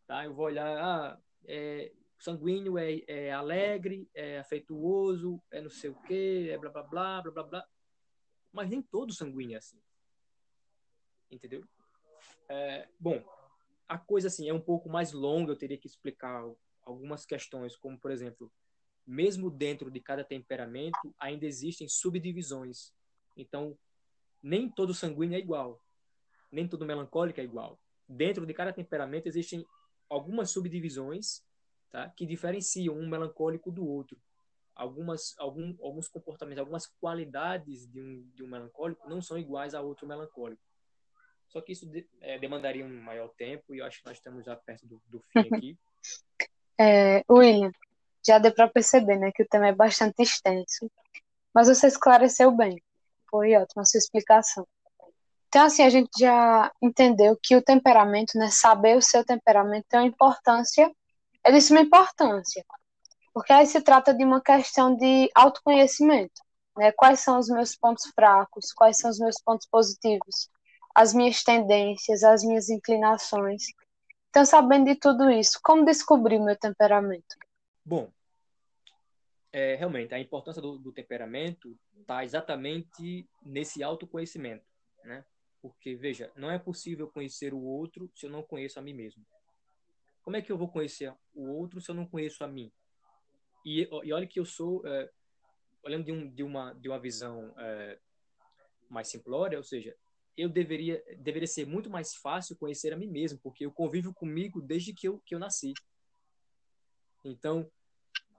[0.05, 0.25] Tá?
[0.25, 6.01] Eu vou olhar, ah, é, sanguíneo é, é alegre, é afetuoso, é não sei o
[6.03, 7.67] quê, é blá blá blá, blá blá blá.
[8.51, 9.79] Mas nem todo sanguíneo é assim.
[11.29, 11.63] Entendeu?
[12.49, 13.21] É, bom,
[13.87, 16.43] a coisa assim é um pouco mais longa, eu teria que explicar
[16.81, 18.51] algumas questões, como por exemplo,
[19.05, 22.93] mesmo dentro de cada temperamento, ainda existem subdivisões.
[23.35, 23.77] Então,
[24.41, 25.81] nem todo sanguíneo é igual,
[26.51, 27.79] nem todo melancólico é igual.
[28.07, 29.65] Dentro de cada temperamento existem
[30.09, 31.43] algumas subdivisões
[31.91, 32.09] tá?
[32.09, 34.17] que diferenciam um melancólico do outro.
[34.75, 39.81] Algumas, algum, alguns comportamentos, algumas qualidades de um, de um melancólico não são iguais a
[39.81, 40.61] outro melancólico.
[41.47, 44.45] Só que isso de, é, demandaria um maior tempo e eu acho que nós estamos
[44.45, 45.77] já perto do, do fim aqui.
[46.79, 47.71] é, William,
[48.25, 50.91] já deu para perceber né, que o tema é bastante extenso,
[51.53, 52.81] mas você esclareceu bem.
[53.29, 54.67] Foi ótima sua explicação.
[55.47, 59.99] Então, assim, a gente já entendeu que o temperamento, né, saber o seu temperamento tem
[60.01, 60.91] uma importância
[61.47, 62.65] é de suma importância,
[63.33, 66.41] Porque aí se trata de uma questão de autoconhecimento.
[66.75, 66.91] Né?
[66.91, 68.73] Quais são os meus pontos fracos?
[68.73, 70.49] Quais são os meus pontos positivos?
[70.93, 73.63] As minhas tendências, as minhas inclinações.
[74.29, 77.37] Então, sabendo de tudo isso, como descobrir o meu temperamento?
[77.85, 78.09] Bom,
[79.51, 84.65] é, realmente, a importância do, do temperamento está exatamente nesse autoconhecimento,
[85.03, 85.25] né?
[85.61, 89.25] Porque, veja, não é possível conhecer o outro se eu não conheço a mim mesmo.
[90.21, 92.71] Como é que eu vou conhecer o outro se eu não conheço a mim?
[93.65, 95.09] E, e olha que eu sou, é,
[95.83, 97.99] olhando de, um, de, uma, de uma visão é,
[98.89, 99.95] mais simplória, ou seja,
[100.37, 104.61] eu deveria, deveria ser muito mais fácil conhecer a mim mesmo, porque eu convivo comigo
[104.61, 105.73] desde que eu, que eu nasci.
[107.25, 107.69] Então,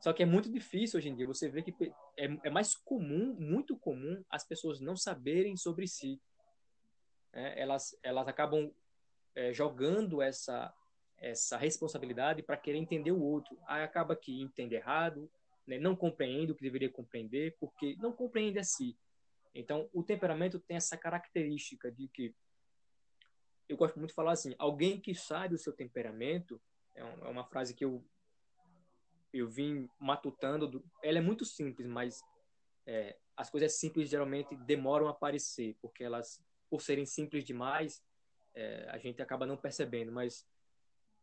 [0.00, 1.26] só que é muito difícil hoje em dia.
[1.26, 1.74] Você vê que
[2.16, 6.20] é, é mais comum, muito comum, as pessoas não saberem sobre si.
[7.32, 8.72] É, elas, elas acabam
[9.34, 10.72] é, jogando essa,
[11.16, 13.58] essa responsabilidade para querer entender o outro.
[13.66, 15.30] Aí acaba que entende errado,
[15.66, 18.96] né, não compreende o que deveria compreender, porque não compreende a si.
[19.54, 22.34] Então, o temperamento tem essa característica de que
[23.68, 26.60] eu gosto muito de falar assim, alguém que sabe o seu temperamento,
[26.94, 28.02] é, é uma frase que eu
[29.38, 32.22] eu vim matutando, ela é muito simples, mas
[32.86, 38.02] é, as coisas simples geralmente demoram a aparecer, porque elas, por serem simples demais,
[38.54, 40.46] é, a gente acaba não percebendo, mas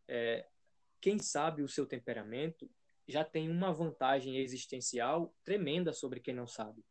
[0.08, 0.47] é,
[1.01, 2.69] quem sabe o seu temperamento
[3.08, 6.84] já tem uma vantagem existencial tremenda sobre quem não sabe.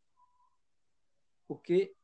[1.48, 1.94] Porque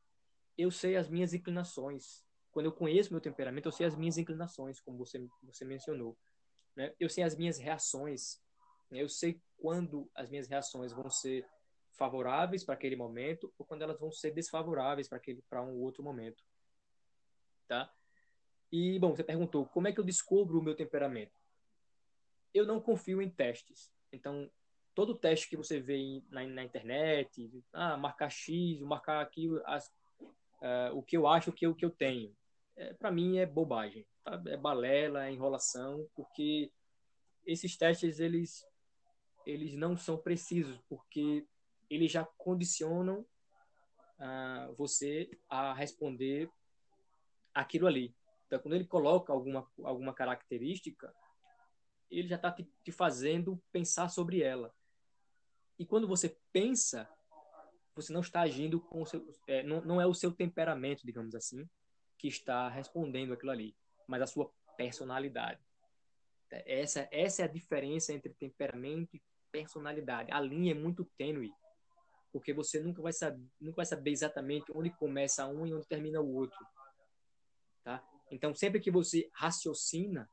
[0.57, 2.23] eu sei as minhas inclinações.
[2.51, 6.17] Quando eu conheço meu temperamento, eu sei as minhas inclinações, como você, você mencionou.
[6.75, 6.93] Né?
[6.99, 8.41] Eu sei as minhas reações.
[8.91, 11.45] Eu sei quando as minhas reações vão ser
[11.93, 16.03] favoráveis para aquele momento ou quando elas vão ser desfavoráveis para aquele para um outro
[16.03, 16.43] momento.
[17.67, 17.91] Tá?
[18.71, 21.39] E, bom, você perguntou como é que eu descubro o meu temperamento.
[22.53, 23.91] Eu não confio em testes.
[24.11, 24.49] Então,
[24.95, 29.87] todo teste que você vê na, na internet, ah, marcar X, marcar aqui as,
[30.61, 32.35] uh, o que eu acho que o que eu tenho,
[32.75, 34.05] é, para mim é bobagem.
[34.23, 34.41] Tá?
[34.47, 36.71] É balela, é enrolação, porque
[37.45, 38.65] esses testes, eles,
[39.45, 41.45] eles não são precisos, porque
[41.89, 43.25] eles já condicionam
[44.19, 46.49] uh, você a responder
[47.53, 48.15] aquilo ali.
[48.47, 51.13] Então, quando ele coloca alguma, alguma característica,
[52.09, 54.73] ele já está te, te, fazendo pensar sobre ela.
[55.79, 57.09] E quando você pensa,
[57.95, 61.33] você não está agindo com o seu, é, não, não é o seu temperamento, digamos
[61.33, 61.67] assim,
[62.17, 63.75] que está respondendo aquilo ali,
[64.07, 65.61] mas a sua personalidade.
[66.51, 70.31] Essa, essa é a diferença entre temperamento e personalidade.
[70.31, 71.53] A linha é muito tênue,
[72.31, 76.21] porque você nunca vai saber, nunca vai saber exatamente onde começa um e onde termina
[76.21, 76.65] o outro.
[77.83, 78.03] Tá?
[78.31, 80.29] Então, sempre que você raciocina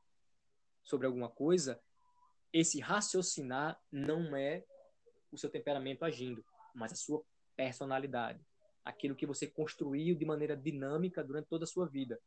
[0.83, 1.79] sobre alguma coisa,
[2.53, 4.63] esse raciocinar não é
[5.31, 7.23] o seu temperamento agindo, mas a sua
[7.55, 8.43] personalidade,
[8.83, 12.19] aquilo que você construiu de maneira dinâmica durante toda a sua vida.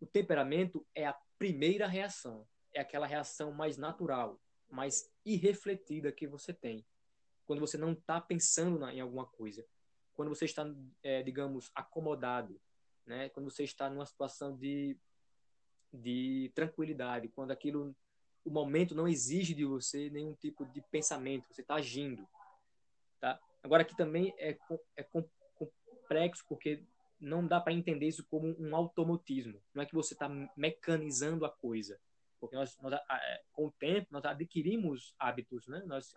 [0.00, 4.38] O temperamento é a primeira reação, é aquela reação mais natural,
[4.70, 6.84] mais irrefletida que você tem.
[7.46, 9.64] Quando você não está pensando em alguma coisa,
[10.14, 10.66] quando você está,
[11.02, 12.60] é, digamos, acomodado,
[13.06, 13.28] né?
[13.28, 14.96] Quando você está numa situação de,
[15.92, 17.94] de tranquilidade, quando aquilo,
[18.44, 22.26] o momento não exige de você nenhum tipo de pensamento, você está agindo,
[23.20, 23.40] tá?
[23.62, 24.58] Agora aqui também é,
[24.96, 26.82] é complexo porque
[27.20, 29.60] não dá para entender isso como um automatismo.
[29.74, 31.98] Não é que você está mecanizando a coisa,
[32.40, 35.82] porque nós, nós, é, com o tempo nós adquirimos hábitos, né?
[35.86, 36.14] Nós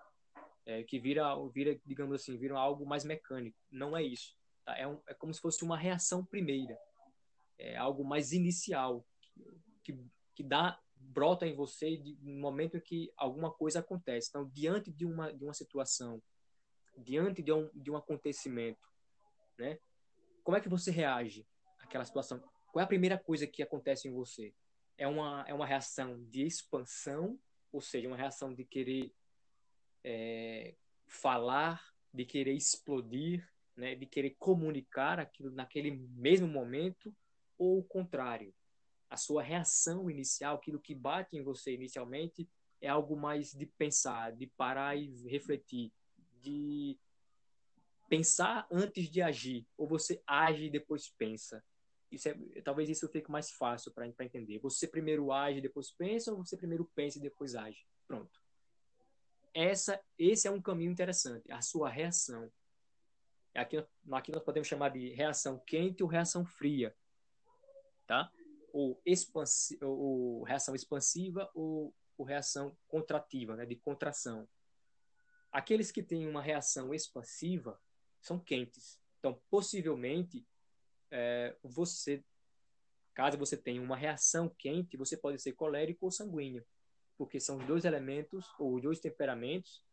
[0.65, 3.58] é, que vira, vira, digamos assim, viram algo mais mecânico.
[3.71, 4.38] Não é isso.
[4.65, 4.77] Tá?
[4.77, 6.77] É, um, é como se fosse uma reação primeira,
[7.58, 9.05] é algo mais inicial,
[9.84, 9.99] que,
[10.36, 14.29] que dá brota em você de, no momento em que alguma coisa acontece.
[14.29, 16.21] Então, diante de uma, de uma situação,
[16.97, 18.88] diante de um, de um acontecimento,
[19.58, 19.79] né?
[20.43, 21.45] Como é que você reage
[21.79, 22.39] àquela situação?
[22.71, 24.53] Qual é a primeira coisa que acontece em você?
[24.99, 27.39] É uma, é uma reação de expansão,
[27.71, 29.13] ou seja, uma reação de querer
[30.04, 30.75] é,
[31.08, 31.81] falar,
[32.13, 37.15] de querer explodir, né, de querer comunicar aquilo naquele mesmo momento,
[37.58, 38.54] ou o contrário.
[39.10, 42.50] A sua reação inicial, aquilo que bate em você inicialmente,
[42.81, 45.93] é algo mais de pensar, de parar e refletir,
[46.41, 47.00] de
[48.10, 51.63] pensar antes de agir, ou você age e depois pensa.
[52.12, 54.60] Isso é, talvez isso fique mais fácil para entender.
[54.60, 57.85] Você primeiro age, depois pensa, ou você primeiro pensa e depois age.
[58.07, 58.41] Pronto.
[59.53, 62.51] Essa, esse é um caminho interessante, a sua reação.
[63.53, 66.95] Aqui, aqui nós podemos chamar de reação quente ou reação fria,
[68.05, 68.31] tá?
[68.71, 74.47] Ou, expansi ou reação expansiva ou, por reação contrativa, né, de contração.
[75.51, 77.81] Aqueles que têm uma reação expansiva
[78.21, 78.99] são quentes.
[79.19, 80.45] Então, possivelmente,
[81.12, 82.23] é, você,
[83.13, 86.65] caso você tenha uma reação quente, você pode ser colérico ou sanguíneo,
[87.17, 89.83] porque são os dois elementos ou os dois temperamentos,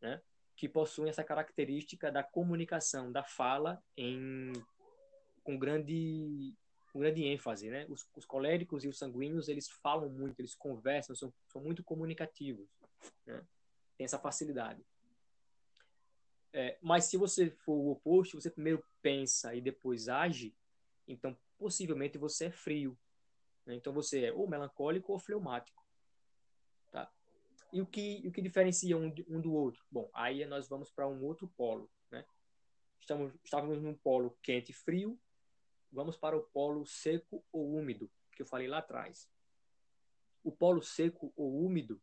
[0.00, 0.20] né,
[0.56, 4.52] que possuem essa característica da comunicação, da fala em
[5.42, 6.54] com grande
[6.92, 7.86] com grande ênfase, né?
[7.88, 12.68] Os, os, coléricos e os sanguíneos eles falam muito, eles conversam, são, são muito comunicativos,
[13.24, 13.44] né?
[13.96, 14.84] Tem essa facilidade.
[16.52, 20.54] É, mas se você for o oposto, você primeiro pensa e depois age,
[21.12, 22.98] então possivelmente você é frio.
[23.66, 23.74] Né?
[23.74, 25.84] Então você é ou melancólico ou fleumático.
[26.90, 27.12] Tá?
[27.72, 29.84] E o que, o que diferencia um, um do outro?
[29.90, 31.90] Bom, aí nós vamos para um outro polo.
[32.10, 32.24] Né?
[32.98, 35.18] Estamos, estávamos num polo quente e frio,
[35.92, 39.28] vamos para o polo seco ou úmido, que eu falei lá atrás.
[40.42, 42.00] O polo seco ou úmido,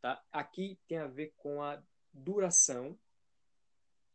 [0.00, 0.22] tá?
[0.30, 1.82] aqui tem a ver com a
[2.12, 2.98] duração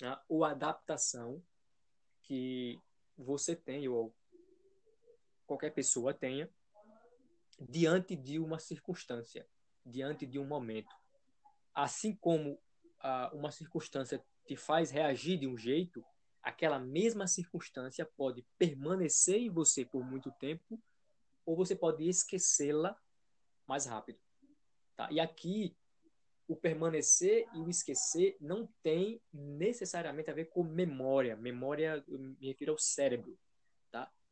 [0.01, 1.41] né, ou adaptação
[2.21, 2.79] que
[3.17, 4.13] você tem, ou
[5.45, 6.49] qualquer pessoa tenha,
[7.59, 9.47] diante de uma circunstância,
[9.85, 10.93] diante de um momento.
[11.73, 12.59] Assim como
[12.99, 16.03] ah, uma circunstância te faz reagir de um jeito,
[16.41, 20.79] aquela mesma circunstância pode permanecer em você por muito tempo,
[21.45, 22.97] ou você pode esquecê-la
[23.67, 24.19] mais rápido.
[24.95, 25.11] Tá?
[25.11, 25.75] E aqui
[26.47, 31.35] o permanecer e o esquecer não tem necessariamente a ver com memória.
[31.35, 33.37] Memória, eu me refiro ao cérebro.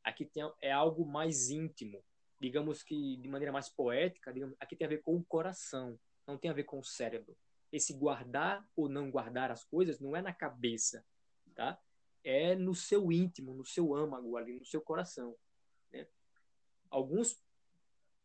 [0.03, 2.03] Aqui tem, é algo mais íntimo.
[2.39, 5.97] Digamos que de maneira mais poética, digamos, aqui tem a ver com o coração,
[6.27, 7.37] não tem a ver com o cérebro.
[7.71, 11.05] Esse guardar ou não guardar as coisas não é na cabeça,
[11.55, 11.79] tá?
[12.23, 15.35] É no seu íntimo, no seu âmago ali, no seu coração.
[15.91, 16.07] Né?
[16.89, 17.41] Alguns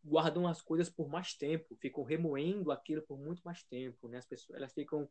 [0.05, 4.19] guardam as coisas por mais tempo, ficam remoendo aquilo por muito mais tempo, né?
[4.19, 5.09] As pessoas, elas ficam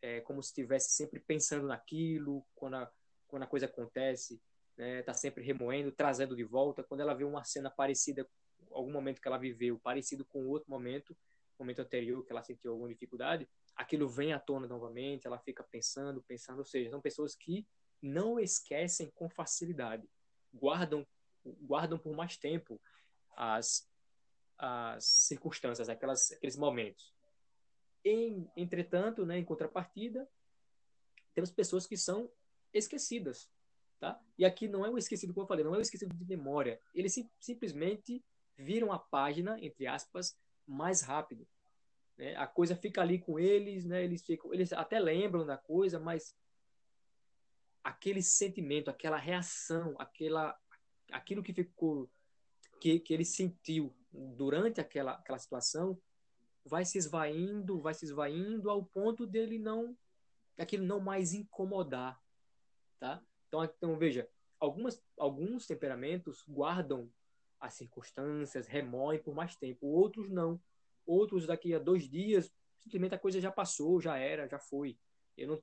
[0.00, 2.92] é, como se estivesse sempre pensando naquilo, quando a,
[3.28, 4.40] quando a coisa acontece,
[4.76, 5.02] né?
[5.02, 6.82] Tá sempre remoendo, trazendo de volta.
[6.82, 8.28] Quando ela vê uma cena parecida,
[8.70, 11.16] algum momento que ela viveu, parecido com outro momento,
[11.58, 16.22] momento anterior que ela sentiu alguma dificuldade, aquilo vem à tona novamente, ela fica pensando,
[16.22, 17.66] pensando, ou seja, são pessoas que
[18.00, 20.08] não esquecem com facilidade,
[20.52, 21.06] guardam
[21.44, 22.80] guardam por mais tempo
[23.36, 23.90] as
[24.58, 27.12] as circunstâncias, aquelas, aqueles momentos.
[28.04, 30.28] Em, entretanto, né, em contrapartida,
[31.34, 32.30] temos pessoas que são
[32.72, 33.50] esquecidas,
[34.02, 34.20] tá?
[34.36, 36.80] E aqui não é o esquecido, como eu falei, não é o esquecido de memória.
[36.92, 38.20] Eles sim, simplesmente
[38.58, 40.36] viram a página, entre aspas,
[40.66, 41.46] mais rápido.
[42.18, 42.34] Né?
[42.34, 44.02] A coisa fica ali com eles, né?
[44.02, 46.34] Eles ficam, eles até lembram da coisa, mas
[47.84, 50.58] aquele sentimento, aquela reação, aquela,
[51.12, 52.10] aquilo que ficou,
[52.80, 55.96] que, que ele sentiu durante aquela, aquela situação
[56.64, 59.96] vai se esvaindo, vai se esvaindo ao ponto dele não
[60.58, 62.20] aquilo não mais incomodar,
[62.98, 63.22] tá?
[63.52, 64.26] Então, então veja,
[64.58, 67.12] algumas alguns temperamentos guardam
[67.60, 70.58] as circunstâncias, remoem por mais tempo, outros não.
[71.04, 74.96] Outros daqui a dois dias simplesmente a coisa já passou, já era, já foi.
[75.36, 75.62] Eu não,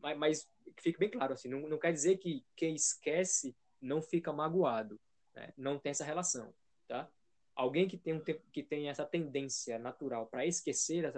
[0.00, 4.32] mas, mas fique bem claro assim, não, não quer dizer que quem esquece não fica
[4.32, 4.98] magoado,
[5.34, 5.52] né?
[5.56, 6.54] não tem essa relação,
[6.86, 7.10] tá?
[7.54, 11.14] alguém que tem, um, que tem essa tendência natural para esquecer as,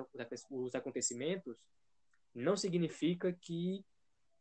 [0.50, 1.62] os acontecimentos,
[2.34, 3.84] não significa que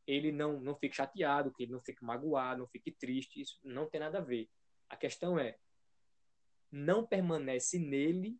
[0.05, 3.41] ele não, não fique chateado, que ele não fique magoado, não fique triste.
[3.41, 4.49] Isso não tem nada a ver.
[4.89, 5.57] A questão é,
[6.71, 8.39] não permanece nele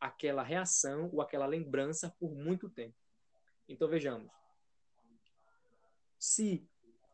[0.00, 2.96] aquela reação ou aquela lembrança por muito tempo.
[3.68, 4.30] Então vejamos.
[6.18, 6.66] Se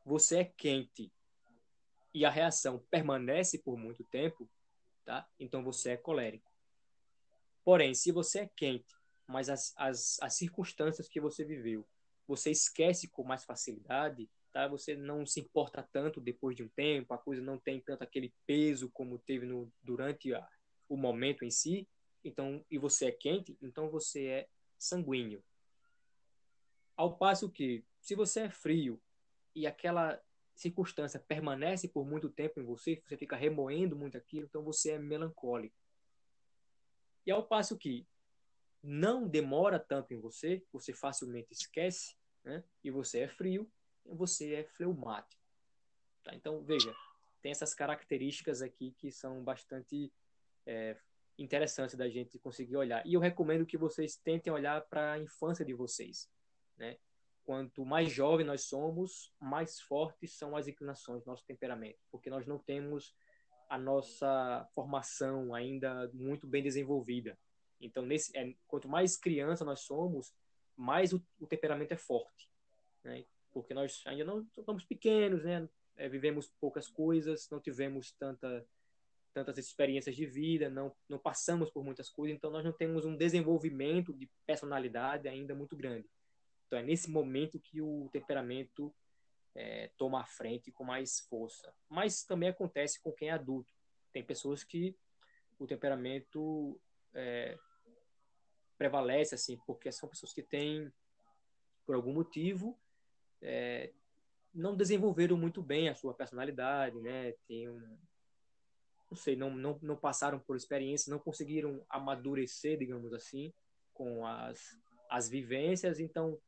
[0.05, 1.13] você é quente
[2.13, 4.51] e a reação permanece por muito tempo,
[5.05, 5.29] tá?
[5.39, 6.51] Então você é colérico.
[7.65, 8.95] Porém, se você é quente,
[9.27, 11.87] mas as, as, as circunstâncias que você viveu,
[12.31, 14.69] você esquece com mais facilidade, tá?
[14.69, 18.33] Você não se importa tanto depois de um tempo, a coisa não tem tanto aquele
[18.47, 20.49] peso como teve no, durante a,
[20.89, 21.89] o momento em si.
[22.25, 25.43] Então, e você é quente, então você é sanguíneo.
[26.97, 29.03] Ao passo que, se você é frio
[29.53, 30.21] e aquela
[30.55, 34.99] circunstância permanece por muito tempo em você, você fica remoendo muito aquilo, então você é
[34.99, 35.75] melancólico.
[37.27, 38.07] E ao passo que
[38.83, 42.65] não demora tanto em você, você facilmente esquece, né?
[42.83, 43.71] e você é frio,
[44.05, 45.43] você é fleumático.
[46.23, 46.35] Tá?
[46.35, 46.95] Então, veja,
[47.43, 50.13] tem essas características aqui que são bastante
[50.67, 50.97] é,
[51.39, 53.07] interessantes da gente conseguir olhar.
[53.07, 56.29] E eu recomendo que vocês tentem olhar para a infância de vocês.
[56.77, 56.97] Né?
[57.51, 62.61] quanto mais jovem nós somos, mais fortes são as inclinações, nosso temperamento, porque nós não
[62.61, 63.13] temos
[63.69, 67.37] a nossa formação ainda muito bem desenvolvida.
[67.81, 70.33] Então, nesse, é, quanto mais criança nós somos,
[70.81, 72.51] mais o, o temperamento é forte,
[73.05, 73.25] né?
[73.53, 75.69] Porque nós ainda não somos pequenos, né?
[75.97, 78.67] É, vivemos poucas coisas, não tivemos tanta
[79.33, 83.17] tantas experiências de vida, não, não passamos por muitas coisas, então nós não temos um
[83.17, 86.11] desenvolvimento de personalidade ainda muito grande.
[86.67, 88.93] Então é nesse momento que o temperamento
[89.55, 91.73] é, toma a frente com mais força.
[91.89, 93.73] Mas também acontece com quem é adulto.
[94.13, 94.97] Tem pessoas que
[95.61, 96.81] o temperamento
[97.15, 97.57] é,
[98.81, 100.91] prevalece, assim, porque são pessoas que têm,
[101.85, 102.79] por algum motivo,
[103.43, 103.93] é,
[104.55, 107.33] não desenvolveram muito bem a sua personalidade, né?
[107.47, 107.99] Tem um,
[109.11, 113.53] não sei, não, não, não passaram por experiência, não conseguiram amadurecer, digamos assim,
[113.93, 114.59] com as,
[115.11, 116.39] as vivências, então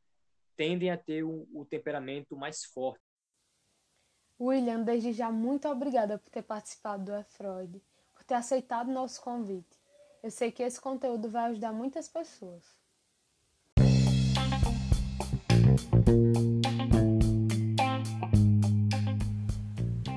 [0.57, 3.03] tendem a ter o, o temperamento mais forte.
[4.41, 7.79] William, desde já muito obrigada por ter participado do E-Freud,
[8.11, 9.82] por ter aceitado nosso convite.
[10.23, 12.63] Eu sei que esse conteúdo vai ajudar muitas pessoas.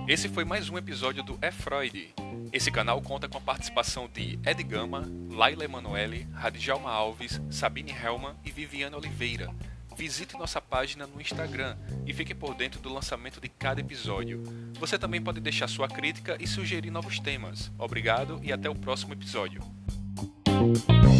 [0.06, 2.14] Esse foi mais um episódio do E-Freud.
[2.52, 8.36] Esse canal conta com a participação de Ed Gama, Laila Emanuele, Radjalma Alves, Sabine Helman
[8.44, 9.52] e Viviane Oliveira.
[9.96, 11.76] Visite nossa página no Instagram
[12.06, 14.44] e fique por dentro do lançamento de cada episódio.
[14.78, 17.72] Você também pode deixar sua crítica e sugerir novos temas.
[17.76, 19.60] Obrigado e até o próximo episódio.
[20.74, 21.15] Thank you.